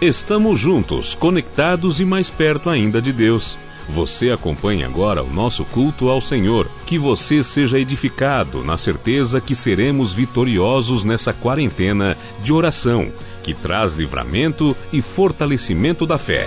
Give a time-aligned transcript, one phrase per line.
[0.00, 3.58] Estamos juntos, conectados e mais perto ainda de Deus.
[3.88, 6.70] Você acompanha agora o nosso culto ao Senhor.
[6.86, 13.96] Que você seja edificado na certeza que seremos vitoriosos nessa quarentena de oração, que traz
[13.96, 16.46] livramento e fortalecimento da fé.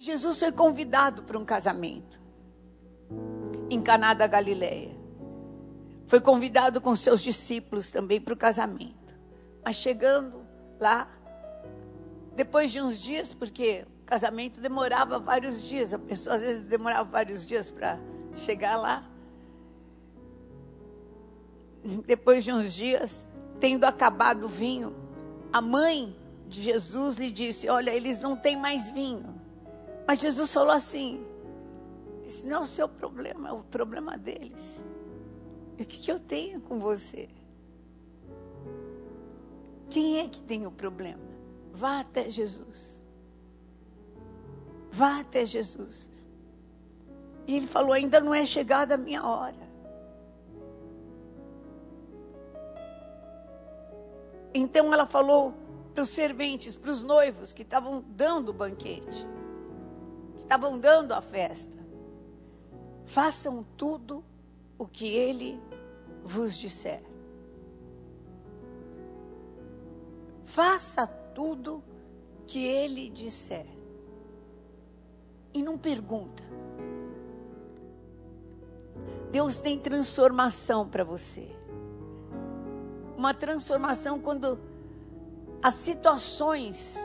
[0.00, 2.20] Jesus foi convidado para um casamento
[3.70, 5.01] em Caná da Galileia.
[6.12, 9.16] Foi convidado com seus discípulos também para o casamento.
[9.64, 10.46] Mas chegando
[10.78, 11.08] lá,
[12.36, 17.04] depois de uns dias, porque o casamento demorava vários dias, a pessoa às vezes demorava
[17.04, 17.98] vários dias para
[18.36, 19.08] chegar lá.
[22.04, 23.26] Depois de uns dias,
[23.58, 24.94] tendo acabado o vinho,
[25.50, 26.14] a mãe
[26.46, 29.34] de Jesus lhe disse: Olha, eles não têm mais vinho.
[30.06, 31.24] Mas Jesus falou assim:
[32.22, 34.84] Esse não é o seu problema, é o problema deles.
[35.82, 37.28] O que, que eu tenho com você?
[39.90, 41.22] Quem é que tem o problema?
[41.72, 43.02] Vá até Jesus.
[44.90, 46.08] Vá até Jesus.
[47.46, 49.70] E ele falou: Ainda não é chegada a minha hora.
[54.54, 55.52] Então ela falou
[55.92, 59.26] para os serventes, para os noivos que estavam dando o banquete
[60.36, 61.78] que estavam dando a festa.
[63.04, 64.24] Façam tudo
[64.78, 65.60] o que ele
[66.22, 67.02] vos disser.
[70.44, 71.82] Faça tudo
[72.46, 73.66] que ele disser.
[75.54, 76.42] E não pergunta.
[79.30, 81.48] Deus tem transformação para você.
[83.16, 84.58] Uma transformação quando
[85.62, 86.98] as situações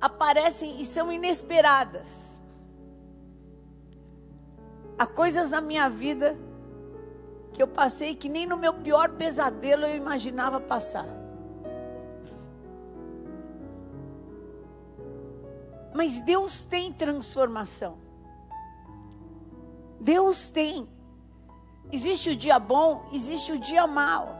[0.00, 2.36] aparecem e são inesperadas.
[4.98, 6.36] Há coisas na minha vida
[7.60, 11.06] que eu passei que nem no meu pior pesadelo eu imaginava passar.
[15.94, 17.98] Mas Deus tem transformação.
[20.00, 20.88] Deus tem.
[21.92, 24.34] Existe o dia bom, existe o dia mau.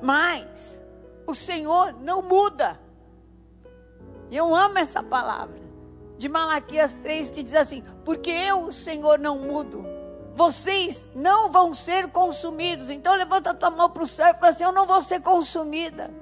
[0.00, 0.82] Mas
[1.26, 2.80] o Senhor não muda.
[4.30, 5.60] Eu amo essa palavra
[6.16, 9.84] de Malaquias 3 que diz assim: Porque eu, o Senhor, não mudo,
[10.34, 12.90] vocês não vão ser consumidos.
[12.90, 15.20] Então levanta a tua mão para o céu e fala assim: Eu não vou ser
[15.20, 16.12] consumida,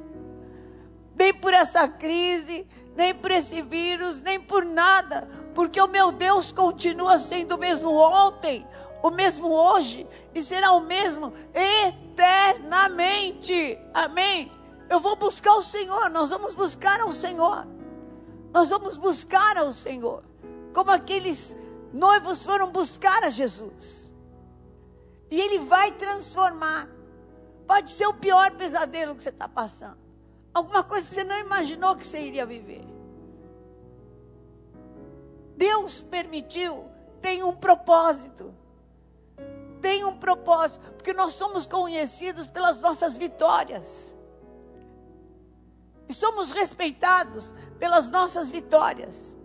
[1.16, 6.52] nem por essa crise, nem por esse vírus, nem por nada, porque o meu Deus
[6.52, 8.66] continua sendo o mesmo ontem,
[9.02, 13.78] o mesmo hoje e será o mesmo eternamente.
[13.94, 14.52] Amém?
[14.88, 17.66] Eu vou buscar o Senhor, nós vamos buscar o Senhor.
[18.52, 20.22] Nós vamos buscar ao Senhor,
[20.74, 21.56] como aqueles
[21.92, 24.12] noivos foram buscar a Jesus.
[25.30, 26.88] E Ele vai transformar.
[27.66, 29.98] Pode ser o pior pesadelo que você está passando.
[30.53, 32.84] Alguma coisa que você não imaginou que você iria viver.
[35.56, 36.84] Deus permitiu,
[37.20, 38.54] tem um propósito.
[39.80, 44.16] Tem um propósito, porque nós somos conhecidos pelas nossas vitórias.
[46.09, 49.36] E somos respeitados pelas nossas vitórias.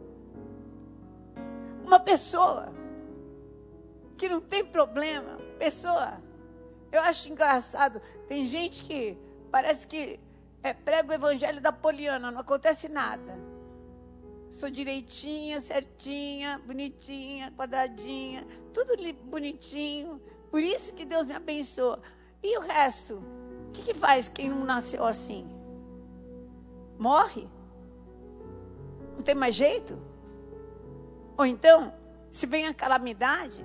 [1.88, 2.72] Uma pessoa
[4.16, 6.22] que não tem problema, pessoa,
[6.92, 9.18] eu acho engraçado, tem gente que
[9.50, 10.20] parece que
[10.62, 13.40] é, prega o evangelho da Poliana, não acontece nada.
[14.52, 18.94] Sou direitinha, certinha, bonitinha, quadradinha, tudo
[19.24, 20.22] bonitinho.
[20.52, 22.00] Por isso que Deus me abençoa.
[22.44, 23.16] E o resto?
[23.68, 25.58] O que, que faz quem não nasceu assim?
[26.98, 27.48] morre.
[29.16, 29.98] Não tem mais jeito.
[31.38, 31.94] Ou então,
[32.32, 33.64] se vem a calamidade,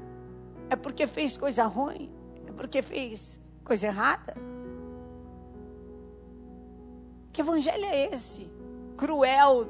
[0.69, 2.12] é porque fez coisa ruim,
[2.47, 4.34] é porque fez coisa errada.
[7.32, 8.53] Que evangelho é esse?
[8.97, 9.69] Cruel.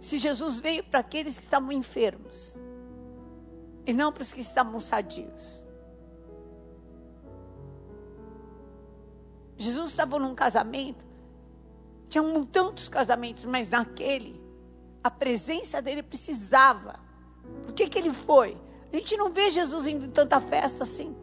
[0.00, 2.60] Se Jesus veio para aqueles que estavam enfermos
[3.86, 5.64] e não para os que estavam sadios.
[9.56, 11.06] Jesus estava num casamento,
[12.08, 14.41] tinham tantos casamentos, mas naquele,
[15.02, 17.00] a presença dele precisava.
[17.64, 18.56] Por que, que ele foi?
[18.92, 21.16] A gente não vê Jesus indo em tanta festa assim.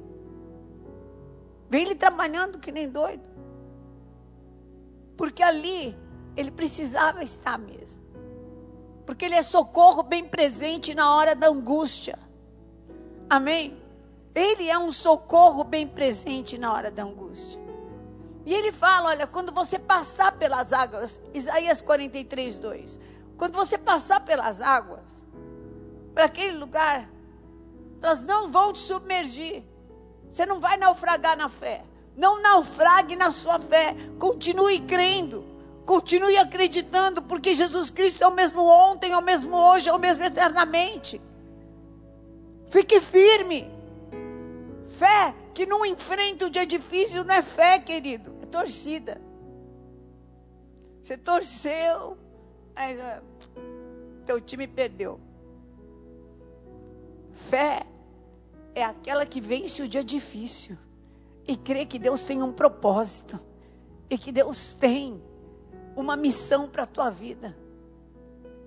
[1.69, 3.23] Vê ele trabalhando que nem doido.
[5.15, 5.95] Porque ali
[6.35, 8.01] ele precisava estar mesmo.
[9.05, 12.17] Porque ele é socorro bem presente na hora da angústia.
[13.29, 13.77] Amém?
[14.33, 17.59] Ele é um socorro bem presente na hora da angústia.
[18.45, 22.99] E ele fala: olha, quando você passar pelas águas, Isaías 43, 2.
[23.39, 25.25] Quando você passar pelas águas,
[26.13, 27.09] para aquele lugar,
[28.03, 29.63] elas não vão te submergir.
[30.29, 31.81] Você não vai naufragar na fé.
[32.17, 33.95] Não naufrague na sua fé.
[34.19, 35.45] Continue crendo.
[35.85, 39.97] Continue acreditando, porque Jesus Cristo é o mesmo ontem, é o mesmo hoje, é o
[39.97, 41.21] mesmo eternamente.
[42.67, 43.71] Fique firme.
[44.85, 49.19] Fé que não enfrenta o dia difícil não é fé, querido, é torcida.
[51.01, 52.17] Você torceu,
[52.79, 53.21] aí, ah,
[54.25, 55.19] teu time perdeu.
[57.33, 57.85] Fé
[58.73, 60.77] é aquela que vence o dia difícil
[61.47, 63.39] e crê que Deus tem um propósito
[64.09, 65.21] e que Deus tem
[65.95, 67.57] uma missão para a tua vida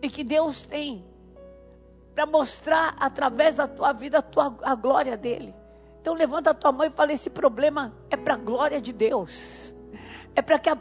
[0.03, 1.05] e que Deus tem
[2.15, 5.55] para mostrar através da tua vida a, tua, a glória dele.
[6.01, 9.73] Então levanta a tua mão e fala: esse problema é para a glória de Deus.
[10.35, 10.77] É para que a.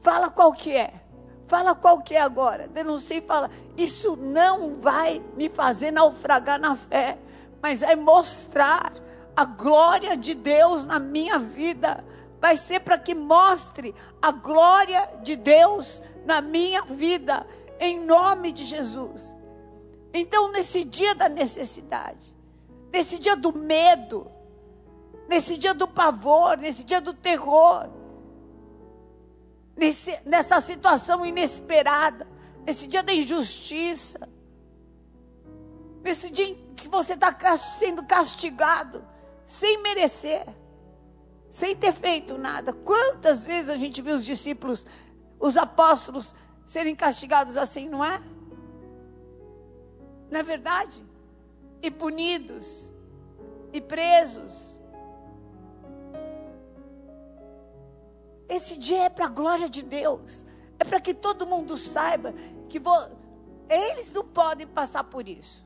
[0.00, 1.01] Fala qual que é.
[1.52, 2.66] Fala qual que é agora.
[2.66, 7.18] Denuncia e fala: Isso não vai me fazer naufragar na fé,
[7.60, 8.90] mas vai mostrar
[9.36, 12.02] a glória de Deus na minha vida.
[12.40, 17.46] Vai ser para que mostre a glória de Deus na minha vida,
[17.78, 19.36] em nome de Jesus.
[20.14, 22.34] Então, nesse dia da necessidade,
[22.90, 24.26] nesse dia do medo,
[25.28, 27.90] nesse dia do pavor, nesse dia do terror,
[29.82, 32.24] nesse, nessa situação inesperada,
[32.64, 34.28] nesse dia da injustiça,
[36.04, 39.04] nesse dia em que você está sendo castigado
[39.44, 40.46] sem merecer,
[41.50, 42.72] sem ter feito nada.
[42.72, 44.86] Quantas vezes a gente viu os discípulos,
[45.40, 46.32] os apóstolos,
[46.64, 48.22] serem castigados assim, não é?
[50.30, 51.04] Não é verdade?
[51.82, 52.92] E punidos,
[53.72, 54.71] e presos.
[58.52, 60.44] Esse dia é para a glória de Deus.
[60.78, 62.34] É para que todo mundo saiba
[62.68, 62.98] que vou...
[63.66, 65.64] eles não podem passar por isso.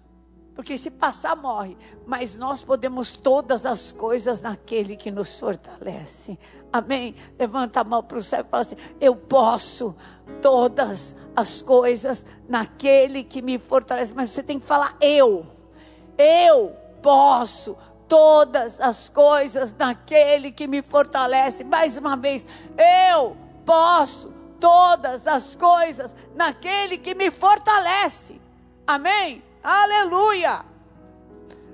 [0.55, 1.77] Porque se passar, morre.
[2.07, 6.39] Mas nós podemos todas as coisas naquele que nos fortalece.
[6.73, 7.17] Amém?
[7.37, 9.97] Levanta a mão para o céu e fala assim: Eu posso
[10.41, 14.15] todas as coisas naquele que me fortalece.
[14.15, 15.45] Mas você tem que falar eu.
[16.17, 17.77] Eu posso
[18.09, 21.65] todas as coisas naquele que me fortalece.
[21.65, 22.47] Mais uma vez,
[23.11, 28.41] eu posso todas as coisas naquele que me fortalece.
[28.87, 29.43] Amém?
[29.63, 30.65] Aleluia!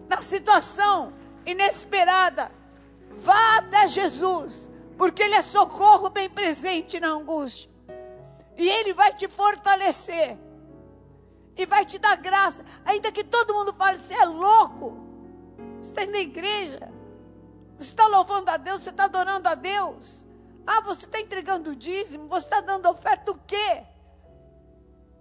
[0.08, 1.12] Na situação
[1.44, 2.50] inesperada,
[3.10, 7.70] vá até Jesus, porque Ele é socorro bem presente na angústia.
[8.56, 10.38] E Ele vai te fortalecer.
[11.56, 12.64] E vai te dar graça.
[12.84, 15.01] Ainda que todo mundo fale, você é louco.
[15.82, 16.92] Você está indo na igreja.
[17.76, 20.26] Você está louvando a Deus, você está adorando a Deus.
[20.64, 23.82] Ah, você está entregando o dízimo, você está dando oferta o quê?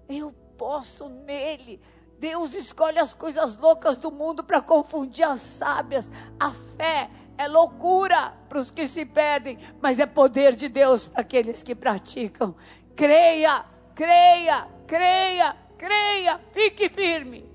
[0.08, 1.82] Eu posso nele.
[2.20, 6.12] Deus escolhe as coisas loucas do mundo para confundir as sábias.
[6.40, 11.22] A fé é loucura para os que se perdem, mas é poder de Deus para
[11.22, 12.56] aqueles que praticam.
[12.96, 13.66] Creia,
[13.96, 17.51] creia, creia, creia, fique firme.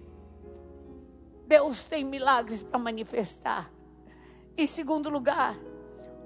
[1.47, 3.71] Deus tem milagres para manifestar.
[4.57, 5.57] Em segundo lugar,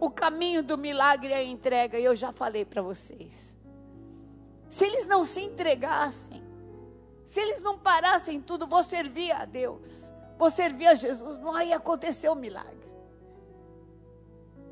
[0.01, 3.57] o caminho do milagre é a entrega, e eu já falei para vocês.
[4.69, 6.43] Se eles não se entregassem,
[7.25, 9.87] se eles não parassem tudo, vou servir a Deus,
[10.39, 12.79] vou servir a Jesus, não ia acontecer o milagre.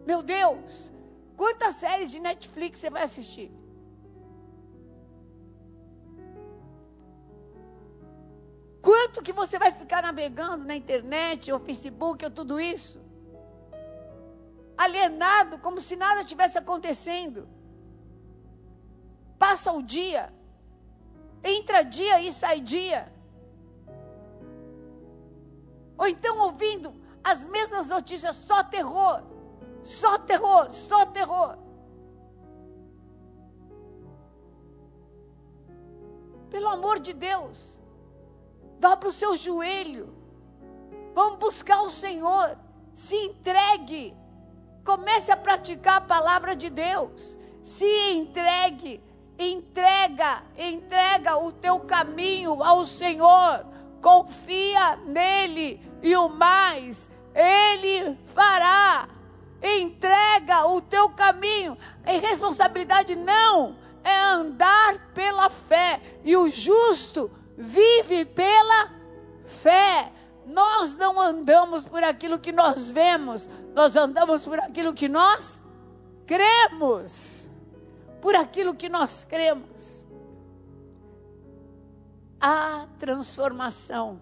[0.07, 0.91] Meu Deus,
[1.37, 3.53] quantas séries de Netflix você vai assistir?
[9.09, 13.01] Quanto que você vai ficar navegando na internet, ou Facebook, ou tudo isso?
[14.77, 17.49] Alienado, como se nada tivesse acontecendo.
[19.39, 20.31] Passa o dia,
[21.43, 23.11] entra dia e sai dia.
[25.97, 29.23] Ou então ouvindo as mesmas notícias, só terror,
[29.83, 31.57] só terror, só terror.
[36.51, 37.78] Pelo amor de Deus,
[38.79, 40.15] Dobra o seu joelho.
[41.15, 42.57] Vamos buscar o Senhor.
[42.95, 44.17] Se entregue.
[44.85, 47.39] Comece a praticar a palavra de Deus.
[47.63, 49.03] Se entregue.
[49.39, 53.65] Entrega, entrega o teu caminho ao Senhor.
[54.01, 59.09] Confia nele e o mais ele fará.
[59.63, 61.77] Entrega o teu caminho.
[62.07, 66.01] E responsabilidade não é andar pela fé.
[66.25, 68.95] E o justo vive pela
[69.45, 70.13] fé.
[70.47, 75.61] Nós não andamos por aquilo que nós vemos, nós andamos por aquilo que nós
[76.25, 77.51] cremos.
[78.23, 80.07] Por aquilo que nós cremos.
[82.41, 84.21] A transformação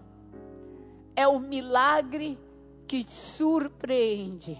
[1.15, 2.39] é o milagre
[2.87, 4.57] que surpreende.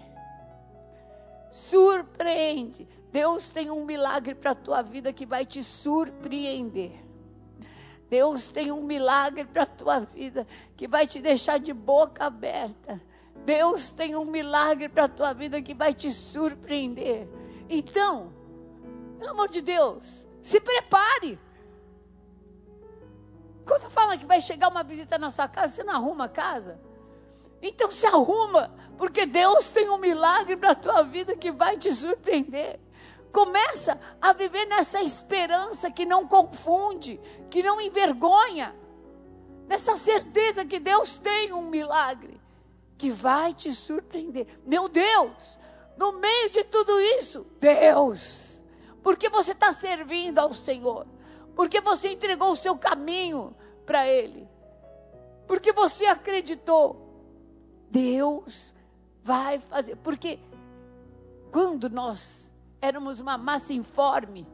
[1.51, 2.87] surpreende.
[3.11, 7.06] Deus tem um milagre para a tua vida que vai te surpreender.
[8.09, 13.01] Deus tem um milagre para a tua vida que vai te deixar de boca aberta.
[13.45, 17.27] Deus tem um milagre para a tua vida que vai te surpreender.
[17.69, 18.31] Então,
[19.19, 21.39] pelo amor de Deus, se prepare.
[23.65, 26.79] Quando fala que vai chegar uma visita na sua casa, você não arruma a casa?
[27.61, 31.91] Então se arruma, porque Deus tem um milagre para a tua vida que vai te
[31.91, 32.79] surpreender.
[33.31, 37.19] Começa a viver nessa esperança que não confunde,
[37.49, 38.75] que não envergonha,
[39.67, 42.39] nessa certeza que Deus tem um milagre
[42.97, 44.47] que vai te surpreender.
[44.65, 45.59] Meu Deus,
[45.97, 48.63] no meio de tudo isso, Deus,
[49.03, 51.05] porque você está servindo ao Senhor,
[51.55, 53.55] porque você entregou o seu caminho
[53.85, 54.47] para Ele,
[55.47, 57.03] porque você acreditou,
[57.89, 58.73] Deus
[59.23, 60.39] vai fazer, porque
[61.51, 62.46] quando nós
[62.81, 64.47] éramos uma massa informe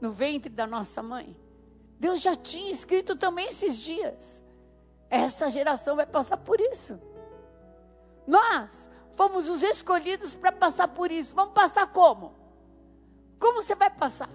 [0.00, 1.36] no ventre da nossa mãe.
[1.98, 4.44] Deus já tinha escrito também esses dias.
[5.08, 7.00] Essa geração vai passar por isso.
[8.26, 11.34] Nós fomos os escolhidos para passar por isso.
[11.34, 12.34] Vamos passar como?
[13.38, 14.28] Como você vai passar?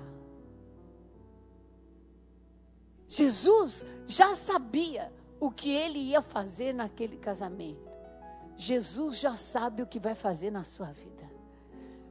[3.07, 7.87] Jesus já sabia o que ele ia fazer naquele casamento.
[8.55, 11.26] Jesus já sabe o que vai fazer na sua vida.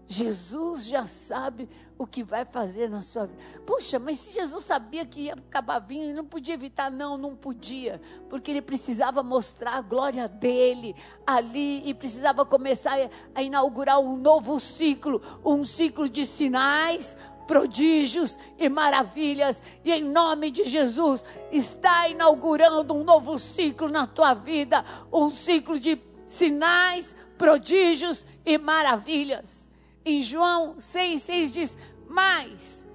[0.08, 3.42] Jesus já sabe o que vai fazer na sua vida.
[3.64, 8.00] Puxa, mas se Jesus sabia que ia acabar vindo, não podia evitar, não, não podia,
[8.28, 10.94] porque ele precisava mostrar a glória dele
[11.26, 12.96] ali e precisava começar
[13.34, 17.16] a inaugurar um novo ciclo, um ciclo de sinais,
[17.48, 19.62] prodígios e maravilhas.
[19.84, 25.80] E em nome de Jesus, está inaugurando um novo ciclo na tua vida, um ciclo
[25.80, 29.65] de sinais, prodígios e maravilhas
[30.06, 31.76] em João 6,6 diz:
[32.08, 32.86] Mas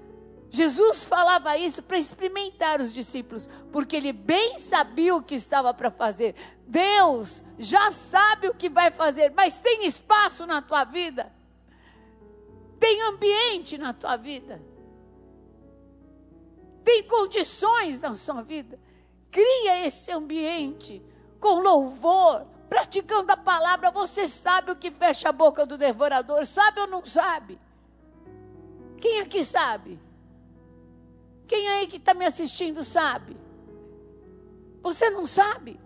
[0.50, 5.91] Jesus falava isso para experimentar os discípulos, porque ele bem sabia o que estava para
[5.91, 6.36] fazer.
[6.65, 11.32] Deus já sabe o que vai fazer, mas tem espaço na tua vida,
[12.80, 14.62] tem ambiente na tua vida,
[16.84, 18.80] tem condições na sua vida.
[19.30, 21.01] Cria esse ambiente
[21.39, 26.80] com louvor, praticando a palavra, você sabe o que fecha a boca do devorador, sabe
[26.80, 27.60] ou não sabe?
[28.98, 30.00] Quem aqui sabe?
[31.46, 33.36] Quem aí que está me assistindo sabe?
[34.82, 35.78] Você não sabe?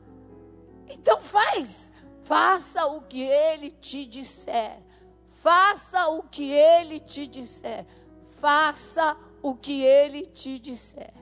[0.88, 1.92] Então faz,
[2.24, 4.78] faça o que ele te disser.
[5.32, 7.84] Faça o que ele te disser.
[8.40, 11.16] Faça o que ele te disser.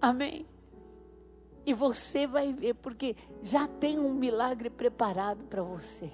[0.00, 0.46] Amém?
[1.64, 6.10] E você vai ver, porque já tem um milagre preparado para você.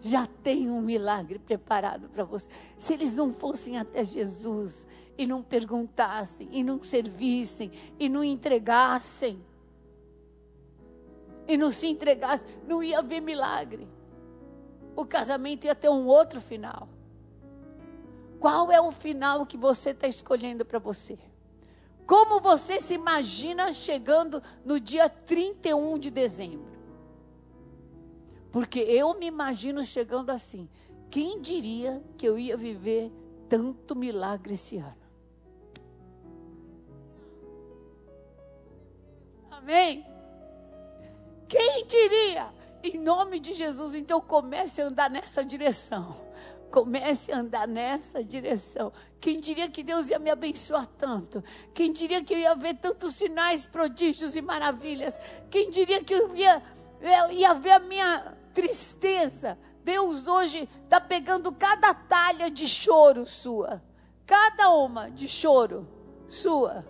[0.00, 2.48] Já tem um milagre preparado para você.
[2.76, 9.42] Se eles não fossem até Jesus e não perguntassem, e não servissem, e não entregassem,
[11.48, 13.88] e não se entregassem, não ia haver milagre.
[14.94, 16.88] O casamento ia ter um outro final.
[18.38, 21.18] Qual é o final que você está escolhendo para você?
[22.06, 26.76] Como você se imagina chegando no dia 31 de dezembro?
[28.52, 30.68] Porque eu me imagino chegando assim.
[31.10, 33.12] Quem diria que eu ia viver
[33.48, 34.96] tanto milagre esse ano?
[39.50, 40.06] Amém?
[41.48, 42.54] Quem diria?
[42.82, 46.14] Em nome de Jesus, então comece a andar nessa direção.
[46.70, 48.92] Comece a andar nessa direção.
[49.20, 51.42] Quem diria que Deus ia me abençoar tanto?
[51.72, 55.18] Quem diria que eu ia ver tantos sinais, prodígios e maravilhas?
[55.50, 56.62] Quem diria que eu ia,
[57.00, 59.58] eu ia ver a minha tristeza?
[59.86, 63.80] Deus hoje está pegando cada talha de choro sua,
[64.26, 65.86] cada uma de choro
[66.28, 66.84] sua,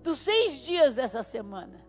[0.00, 1.84] dos seis dias dessa semana.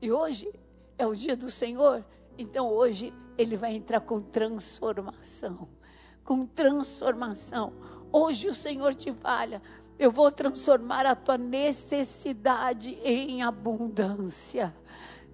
[0.00, 0.52] E hoje
[0.98, 2.04] é o dia do Senhor,
[2.36, 5.68] então hoje ele vai entrar com transformação.
[6.24, 7.72] Com transformação.
[8.12, 9.60] Hoje o Senhor te fala:
[9.98, 14.74] eu vou transformar a tua necessidade em abundância.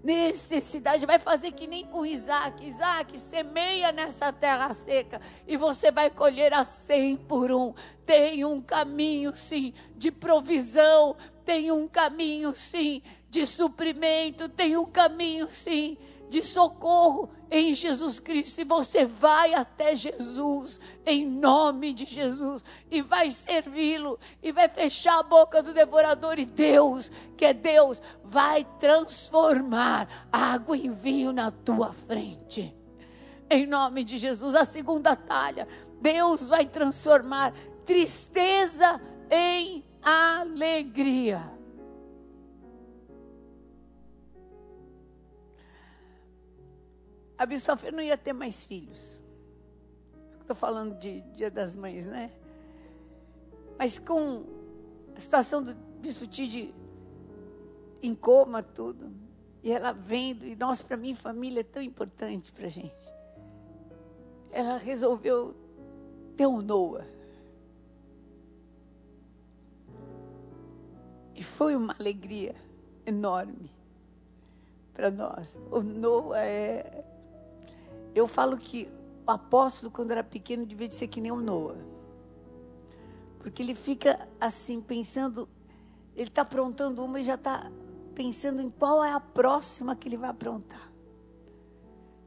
[0.02, 2.64] Necessidade, vai fazer que nem com Isaac.
[2.64, 7.74] Isaac, semeia nessa terra seca e você vai colher a cem por um.
[8.06, 15.48] Tem um caminho, sim, de provisão, tem um caminho, sim, de suprimento, tem um caminho,
[15.48, 15.96] sim,
[16.28, 18.60] de socorro em Jesus Cristo.
[18.60, 25.18] E você vai até Jesus, em nome de Jesus, e vai servi-lo, e vai fechar
[25.18, 26.38] a boca do devorador.
[26.38, 32.74] E Deus, que é Deus, vai transformar água em vinho na tua frente.
[33.50, 35.66] Em nome de Jesus, a segunda talha.
[36.00, 37.52] Deus vai transformar
[37.84, 41.57] tristeza em alegria.
[47.38, 49.20] A Bispa não ia ter mais filhos.
[50.40, 52.32] Estou falando de Dia das Mães, né?
[53.78, 54.44] Mas com
[55.16, 56.74] a situação do Bispo Tide
[58.02, 59.12] em coma, tudo.
[59.62, 63.12] E ela vendo, e nós, para mim, família é tão importante para gente.
[64.50, 65.54] Ela resolveu
[66.36, 67.06] ter um Noah.
[71.34, 72.54] E foi uma alegria
[73.06, 73.70] enorme
[74.92, 75.56] para nós.
[75.70, 77.04] O Noah é.
[78.14, 78.88] Eu falo que
[79.26, 81.78] o apóstolo, quando era pequeno, devia de ser que nem o Noah.
[83.38, 85.48] Porque ele fica assim, pensando.
[86.14, 87.70] Ele está aprontando uma e já está
[88.14, 90.90] pensando em qual é a próxima que ele vai aprontar.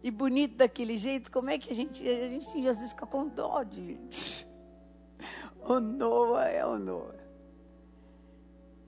[0.04, 3.28] E bonito daquele jeito, como é que a gente, a gente às vezes fica com
[3.28, 4.00] dó de.
[5.68, 7.22] o Noah é o Noah.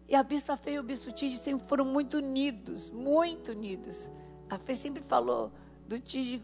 [0.07, 4.11] E a Bispa Fê e o Bispo Tide sempre foram muito unidos, muito unidos.
[4.49, 5.51] A Fê sempre falou
[5.87, 6.41] do Tide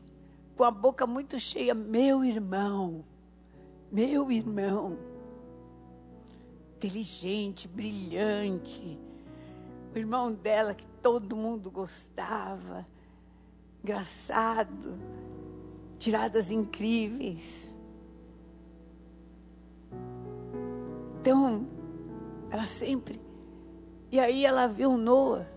[0.60, 3.06] com a boca muito cheia, meu irmão,
[3.90, 5.00] meu irmão.
[6.76, 9.00] Inteligente, brilhante.
[9.96, 12.86] O irmão dela que todo mundo gostava.
[13.82, 15.00] Engraçado.
[15.98, 17.74] Tiradas incríveis.
[21.22, 21.66] Então,
[22.52, 23.18] ela sempre
[24.12, 25.48] e aí ela viu Noah.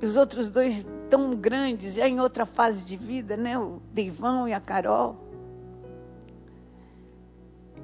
[0.00, 3.58] E os outros dois tão grandes, já em outra fase de vida, né?
[3.58, 5.16] O Deivão e a Carol.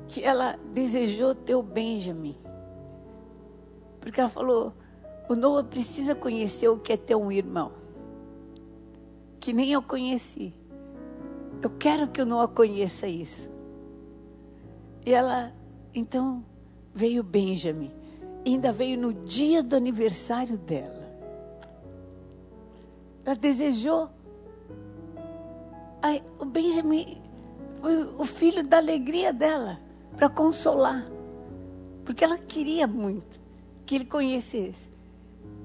[0.06, 2.36] Que ela desejou ter o Benjamin.
[4.00, 4.72] Porque ela falou:
[5.28, 7.72] o Noah precisa conhecer o que é ter um irmão.
[9.40, 10.54] Que nem eu conheci.
[11.60, 13.50] Eu quero que o Noah conheça isso.
[15.04, 15.52] E ela,
[15.92, 16.44] então,
[16.94, 17.92] veio Benjamin
[18.50, 20.95] ainda veio no dia do aniversário dela.
[23.26, 24.08] Ela desejou.
[26.00, 27.20] Aí, o Benjamin
[27.80, 29.80] foi o filho da alegria dela,
[30.16, 31.04] para consolar.
[32.04, 33.40] Porque ela queria muito
[33.84, 34.90] que ele conhecesse.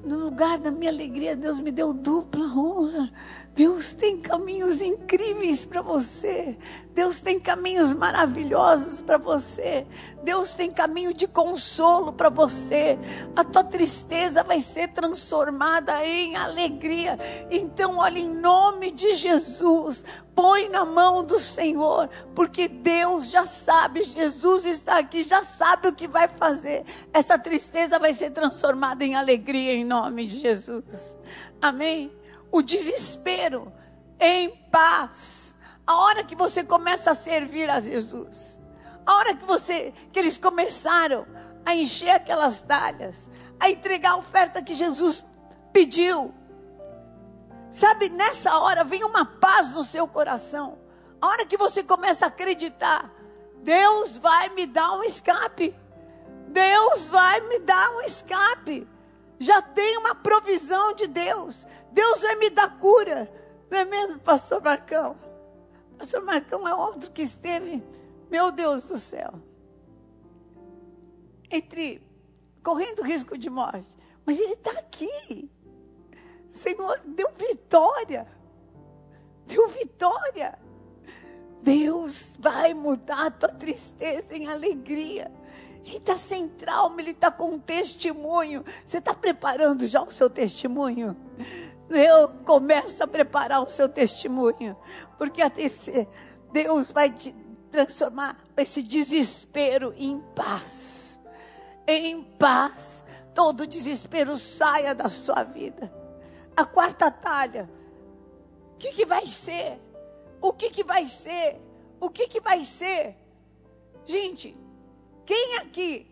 [0.03, 3.11] No lugar da minha alegria, Deus me deu dupla honra.
[3.53, 6.57] Deus tem caminhos incríveis para você.
[6.93, 9.85] Deus tem caminhos maravilhosos para você.
[10.23, 12.97] Deus tem caminho de consolo para você.
[13.35, 17.19] A tua tristeza vai ser transformada em alegria.
[17.49, 24.03] Então, olha, em nome de Jesus, põe na mão do Senhor, porque Deus já sabe,
[24.03, 26.85] Jesus está aqui, já sabe o que vai fazer.
[27.11, 31.17] Essa tristeza vai ser transformada em alegria em nome de Jesus.
[31.61, 32.20] Amém
[32.51, 33.71] o desespero
[34.19, 35.55] em paz.
[35.85, 38.61] A hora que você começa a servir a Jesus,
[39.05, 41.25] a hora que você que eles começaram
[41.65, 45.23] a encher aquelas talhas, a entregar a oferta que Jesus
[45.71, 46.33] pediu.
[47.71, 50.77] Sabe, nessa hora vem uma paz no seu coração.
[51.21, 53.09] A hora que você começa a acreditar,
[53.63, 55.75] Deus vai me dar um escape.
[56.47, 58.87] Deus vai me dar um escape.
[59.41, 61.65] Já tem uma provisão de Deus.
[61.91, 63.27] Deus vai me dar cura.
[63.71, 65.17] Não é mesmo, pastor Marcão?
[65.97, 67.83] Pastor Marcão é outro que esteve,
[68.29, 69.33] meu Deus do céu,
[71.49, 72.07] entre
[72.61, 73.89] correndo risco de morte.
[74.23, 75.49] Mas ele está aqui.
[76.53, 78.27] O Senhor deu vitória.
[79.47, 80.59] Deu vitória.
[81.63, 85.31] Deus vai mudar a tua tristeza em alegria.
[85.85, 88.63] Ele está sem trauma, ele está com um testemunho.
[88.85, 91.15] Você está preparando já o seu testemunho?
[91.89, 94.77] Deus começa a preparar o seu testemunho,
[95.17, 96.07] porque a terceira,
[96.51, 97.35] Deus vai te
[97.69, 101.19] transformar esse desespero em paz.
[101.87, 105.91] Em paz, todo desespero saia da sua vida.
[106.55, 107.69] A quarta talha,
[108.73, 109.79] o que, que vai ser?
[110.41, 111.59] O que, que vai ser?
[111.99, 113.17] O que, que vai ser?
[114.05, 114.57] Gente,
[115.31, 116.05] quem aqui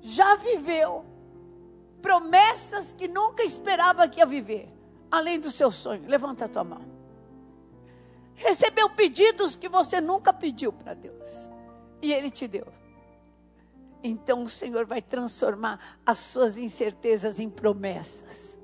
[0.00, 1.04] já viveu
[2.00, 4.66] promessas que nunca esperava que ia viver,
[5.10, 6.08] além do seu sonho.
[6.08, 6.80] Levanta a tua mão.
[8.34, 11.50] Recebeu pedidos que você nunca pediu para Deus,
[12.00, 12.66] e Ele te deu.
[14.02, 18.57] Então o Senhor vai transformar as suas incertezas em promessas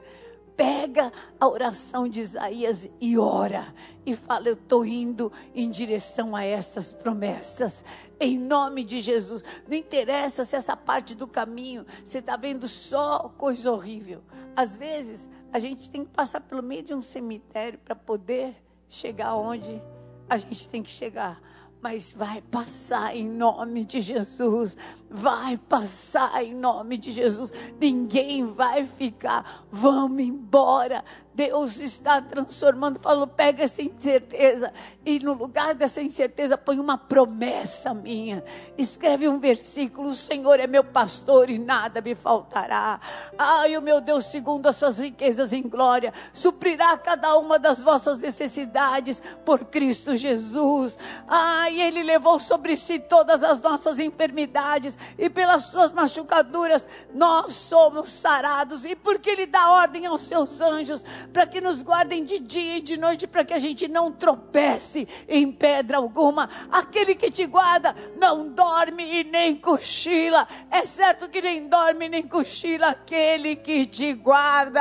[0.56, 3.74] pega a oração de Isaías e ora.
[4.06, 7.84] E fala: Eu estou indo em direção a essas promessas.
[8.18, 9.44] Em nome de Jesus.
[9.68, 14.22] Não interessa se essa parte do caminho você está vendo só coisa horrível.
[14.56, 18.56] Às vezes, a gente tem que passar pelo meio de um cemitério para poder
[18.88, 19.82] chegar onde
[20.28, 21.40] a gente tem que chegar
[21.84, 24.74] mas vai passar em nome de Jesus.
[25.16, 27.52] Vai passar em nome de Jesus.
[27.80, 29.64] Ninguém vai ficar.
[29.70, 31.04] Vamos embora.
[31.32, 32.98] Deus está transformando.
[32.98, 34.72] Falou, pega essa incerteza
[35.04, 38.42] e no lugar dessa incerteza põe uma promessa minha.
[38.78, 43.00] Escreve um versículo: O Senhor é meu pastor e nada me faltará.
[43.38, 48.18] Ai, o meu Deus, segundo as suas riquezas em glória, suprirá cada uma das vossas
[48.18, 50.98] necessidades por Cristo Jesus.
[51.26, 58.10] Ai, Ele levou sobre si todas as nossas enfermidades e pelas suas machucaduras nós somos
[58.10, 58.84] sarados.
[58.84, 62.80] E porque Ele dá ordem aos seus anjos para que nos guardem de dia e
[62.80, 66.48] de noite, para que a gente não tropece em pedra alguma.
[66.70, 70.46] Aquele que te guarda não dorme e nem cochila.
[70.70, 74.80] É certo que nem dorme nem cochila aquele que te guarda.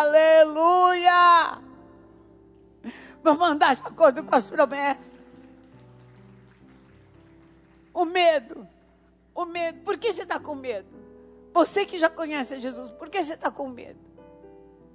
[0.00, 1.60] Aleluia!
[3.22, 5.18] Vamos andar de acordo com as promessas.
[7.94, 8.66] O medo.
[9.34, 9.80] O medo.
[9.82, 10.88] Por que você está com medo?
[11.54, 14.00] Você que já conhece Jesus, por que você está com medo?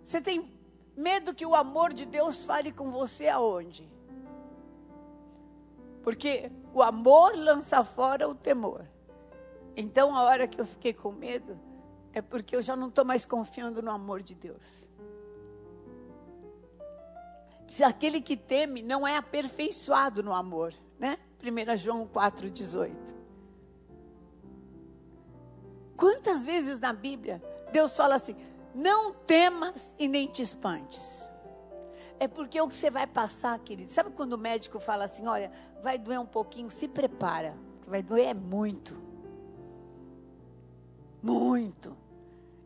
[0.04, 0.58] Você tem
[0.98, 3.88] Medo que o amor de Deus fale com você aonde?
[6.02, 8.84] Porque o amor lança fora o temor.
[9.76, 11.60] Então, a hora que eu fiquei com medo,
[12.12, 14.90] é porque eu já não estou mais confiando no amor de Deus.
[17.68, 21.20] Se aquele que teme não é aperfeiçoado no amor, né?
[21.44, 23.17] 1 João 4,18.
[25.98, 28.36] Quantas vezes na Bíblia Deus fala assim:
[28.74, 31.30] não temas e nem te espantes.
[32.20, 33.92] É porque o que você vai passar, querido.
[33.92, 37.56] Sabe quando o médico fala assim: olha, vai doer um pouquinho, se prepara.
[37.88, 39.00] Vai doer é muito.
[41.22, 41.96] Muito.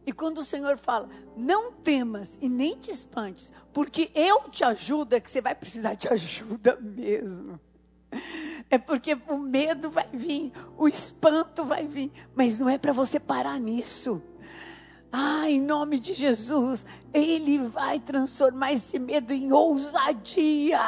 [0.05, 5.13] E quando o Senhor fala, não temas e nem te espantes, porque eu te ajudo,
[5.13, 7.59] é que você vai precisar de ajuda mesmo.
[8.71, 13.19] É porque o medo vai vir, o espanto vai vir, mas não é para você
[13.19, 14.21] parar nisso.
[15.11, 20.79] Ah, em nome de Jesus, Ele vai transformar esse medo em ousadia.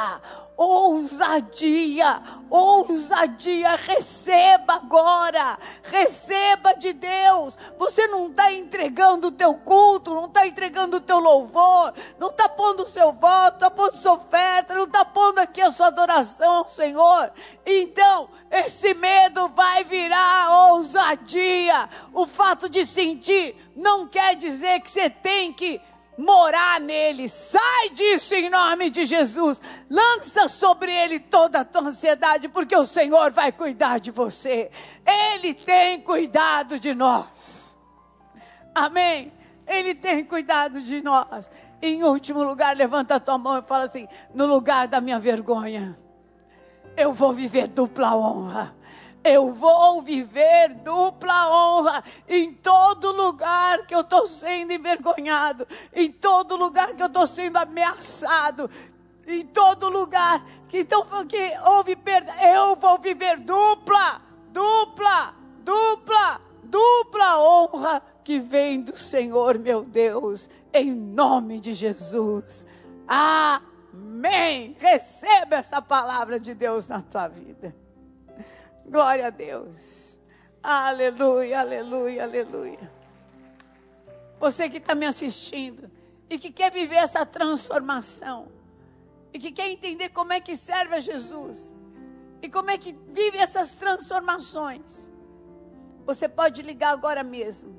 [0.56, 7.58] Ousadia, ousadia, receba agora, receba de Deus.
[7.76, 12.48] Você não está entregando o teu culto, não está entregando o teu louvor, não está
[12.48, 16.58] pondo o seu voto, está pondo sua oferta, não está pondo aqui a sua adoração
[16.58, 17.32] ao Senhor.
[17.66, 21.88] Então, esse medo vai virar ousadia.
[22.12, 25.80] O fato de sentir não quer dizer que você tem que
[26.16, 27.28] morar nele.
[27.28, 29.60] Sai disso em nome de Jesus.
[29.90, 34.70] Lança sobre ele toda a tua ansiedade, porque o Senhor vai cuidar de você.
[35.04, 37.76] Ele tem cuidado de nós.
[38.74, 39.32] Amém.
[39.66, 41.50] Ele tem cuidado de nós.
[41.80, 45.96] Em último lugar, levanta a tua mão e fala assim: no lugar da minha vergonha,
[46.96, 48.74] eu vou viver dupla honra
[49.24, 56.56] eu vou viver dupla honra em todo lugar que eu estou sendo envergonhado, em todo
[56.56, 58.70] lugar que eu estou sendo ameaçado,
[59.26, 64.20] em todo lugar que, então, que houve perda, eu vou viver dupla,
[64.52, 72.66] dupla, dupla, dupla honra que vem do Senhor meu Deus, em nome de Jesus.
[73.08, 74.76] Amém.
[74.78, 77.83] Receba essa palavra de Deus na tua vida.
[78.86, 80.18] Glória a Deus.
[80.62, 82.92] Aleluia, aleluia, aleluia.
[84.38, 85.90] Você que está me assistindo
[86.28, 88.48] e que quer viver essa transformação
[89.32, 91.74] e que quer entender como é que serve a Jesus
[92.42, 95.10] e como é que vive essas transformações,
[96.04, 97.74] você pode ligar agora mesmo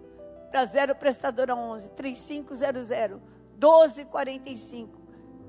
[0.50, 2.90] para 0 prestadora 11 3500
[3.54, 5.02] 1245.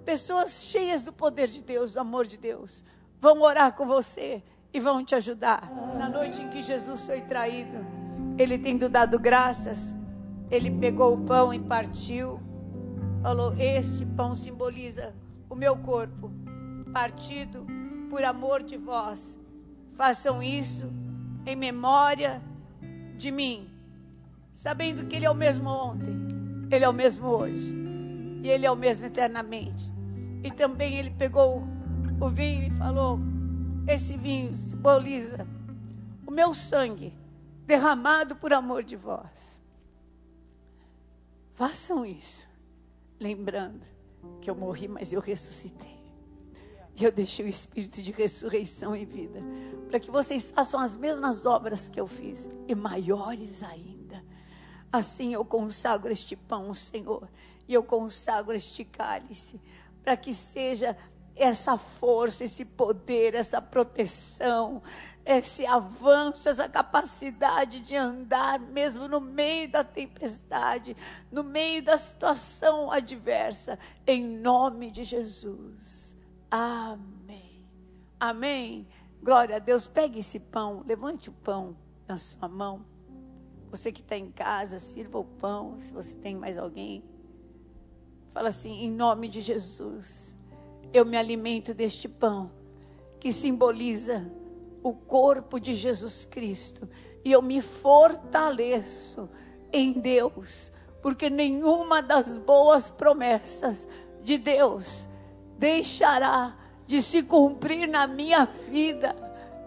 [0.04, 2.84] Pessoas cheias do poder de Deus, do amor de Deus,
[3.20, 5.70] vão orar com você e vão te ajudar.
[5.98, 7.78] Na noite em que Jesus foi traído,
[8.38, 9.94] ele tendo dado graças,
[10.50, 12.40] ele pegou o pão e partiu.
[13.22, 15.14] Falou: Este pão simboliza
[15.48, 16.30] o meu corpo,
[16.92, 17.66] partido
[18.10, 19.38] por amor de vós.
[19.94, 20.92] Façam isso
[21.46, 22.42] em memória
[23.16, 23.68] de mim,
[24.52, 26.16] sabendo que Ele é o mesmo ontem,
[26.70, 27.74] Ele é o mesmo hoje
[28.42, 29.92] e Ele é o mesmo eternamente.
[30.44, 31.64] E também Ele pegou
[32.20, 33.18] o vinho e falou:
[33.88, 35.46] esse vinho simboliza
[36.26, 37.16] o meu sangue
[37.64, 39.60] derramado por amor de vós.
[41.54, 42.48] Façam isso,
[43.18, 43.84] lembrando
[44.40, 45.96] que eu morri, mas eu ressuscitei.
[46.94, 49.40] E eu deixei o espírito de ressurreição e vida,
[49.88, 54.24] para que vocês façam as mesmas obras que eu fiz, e maiores ainda.
[54.90, 57.28] Assim eu consagro este pão, Senhor,
[57.68, 59.60] e eu consagro este cálice,
[60.02, 60.96] para que seja
[61.36, 64.82] essa força, esse poder, essa proteção,
[65.24, 70.96] esse avanço, essa capacidade de andar mesmo no meio da tempestade,
[71.30, 76.16] no meio da situação adversa, em nome de Jesus.
[76.50, 77.64] Amém.
[78.18, 78.88] Amém.
[79.22, 79.86] Glória a Deus.
[79.86, 82.86] Pegue esse pão, levante o pão na sua mão.
[83.70, 87.04] Você que está em casa, sirva o pão, se você tem mais alguém.
[88.32, 90.35] Fala assim, em nome de Jesus,
[90.96, 92.50] eu me alimento deste pão,
[93.20, 94.30] que simboliza
[94.82, 96.88] o corpo de Jesus Cristo,
[97.24, 99.28] e eu me fortaleço
[99.72, 103.88] em Deus, porque nenhuma das boas promessas
[104.22, 105.08] de Deus
[105.58, 106.56] deixará
[106.86, 109.14] de se cumprir na minha vida.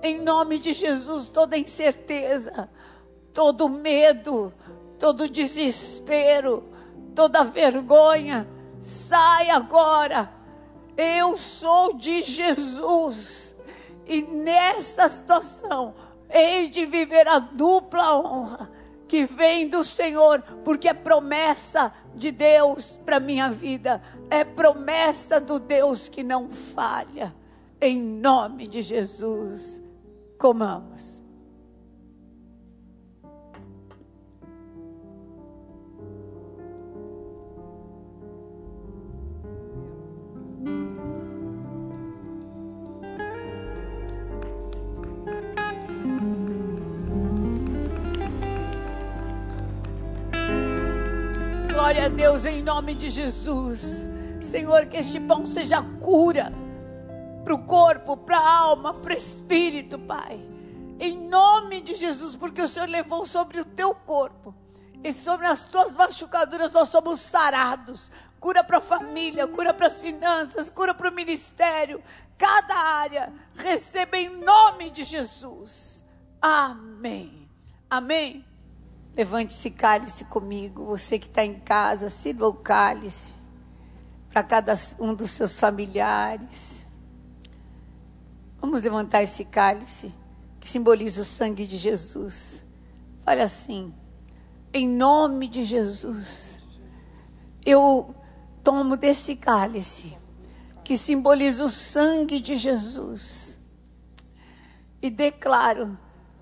[0.01, 2.69] Em nome de Jesus, toda incerteza,
[3.33, 4.53] todo medo,
[4.97, 6.63] todo desespero,
[7.13, 8.47] toda vergonha,
[8.79, 10.38] sai agora.
[11.01, 13.55] Eu sou de Jesus.
[14.05, 15.95] E nessa situação,
[16.29, 18.69] hei de viver a dupla honra
[19.07, 25.57] que vem do Senhor, porque é promessa de Deus para minha vida, é promessa do
[25.57, 27.33] Deus que não falha.
[27.79, 29.81] Em nome de Jesus,
[30.37, 31.18] comamos.
[52.29, 54.07] Deus em nome de Jesus.
[54.39, 56.53] Senhor, que este pão seja cura
[57.43, 60.39] para o corpo, para a alma, para o espírito, Pai.
[60.99, 64.53] Em nome de Jesus, porque o Senhor levou sobre o teu corpo
[65.03, 68.11] e sobre as tuas machucaduras nós somos sarados.
[68.39, 71.99] Cura para a família, cura para as finanças, cura para o ministério.
[72.37, 76.05] Cada área receba em nome de Jesus.
[76.39, 77.49] Amém.
[77.89, 78.45] Amém.
[79.15, 80.85] Levante-se cálice comigo.
[80.85, 83.33] Você que está em casa, sirva o cálice
[84.31, 86.85] para cada um dos seus familiares.
[88.61, 90.13] Vamos levantar esse cálice
[90.59, 92.65] que simboliza o sangue de Jesus.
[93.25, 93.93] Olha assim,
[94.73, 96.65] em nome de Jesus,
[97.65, 98.13] eu
[98.63, 100.17] tomo desse cálice
[100.83, 103.59] que simboliza o sangue de Jesus
[105.01, 105.97] e declaro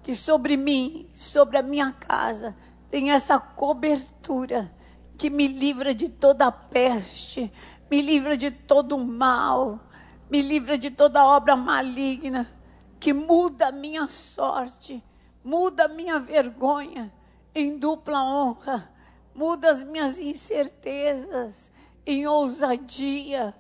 [0.08, 2.56] que sobre mim, sobre a minha casa,
[2.90, 4.74] tem essa cobertura
[5.18, 7.52] que me livra de toda peste,
[7.92, 9.82] me livra de todo mal,
[10.30, 12.50] me livra de toda obra maligna,
[13.02, 15.04] que muda a minha sorte,
[15.44, 17.14] muda a minha vergonha
[17.54, 18.90] em dupla honra,
[19.36, 21.70] muda as minhas incertezas
[22.06, 23.54] em ousadia,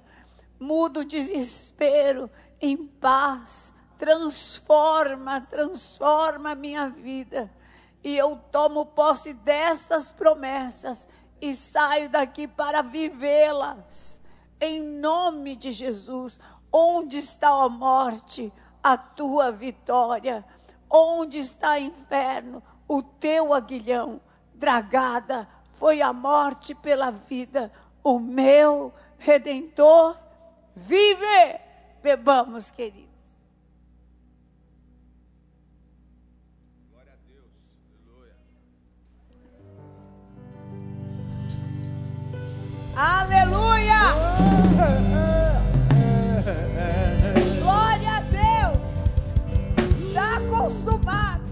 [0.57, 2.31] muda o desespero
[2.61, 7.51] em paz, transforma, transforma a minha vida
[8.03, 11.07] e eu tomo posse dessas promessas
[11.41, 14.21] e saio daqui para vivê-las.
[14.59, 16.39] Em nome de Jesus,
[16.71, 20.45] onde está a morte, a tua vitória?
[20.89, 24.21] Onde está o inferno, o teu aguilhão?
[24.53, 27.71] Dragada foi a morte pela vida,
[28.03, 30.17] o meu redentor
[30.75, 31.59] vive.
[32.01, 33.06] Bebamos, querido.
[42.99, 44.15] Aleluia!
[47.61, 49.35] Glória a Deus!
[50.07, 51.43] Está consumado.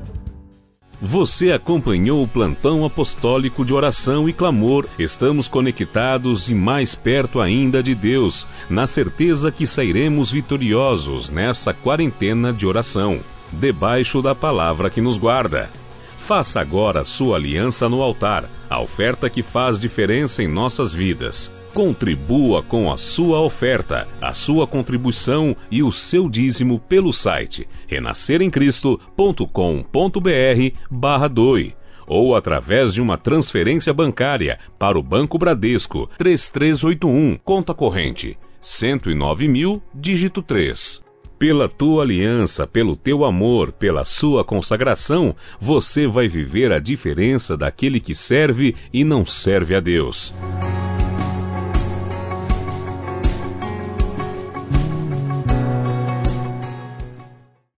[1.00, 4.88] Você acompanhou o plantão apostólico de oração e clamor.
[4.98, 12.52] Estamos conectados e mais perto ainda de Deus, na certeza que sairemos vitoriosos nessa quarentena
[12.52, 13.20] de oração,
[13.54, 15.70] debaixo da palavra que nos guarda.
[16.26, 21.54] Faça agora sua aliança no altar, a oferta que faz diferença em nossas vidas.
[21.72, 30.80] Contribua com a sua oferta, a sua contribuição e o seu dízimo pelo site renasceremcristo.com.br
[30.90, 31.76] barra doe
[32.08, 39.80] ou através de uma transferência bancária para o Banco Bradesco 3381, conta corrente 109 mil,
[39.94, 41.05] dígito 3.
[41.46, 48.00] Pela tua aliança, pelo teu amor, pela sua consagração, você vai viver a diferença daquele
[48.00, 50.34] que serve e não serve a Deus.